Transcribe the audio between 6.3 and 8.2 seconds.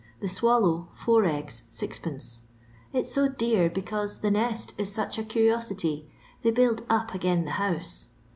ther baild op again the house.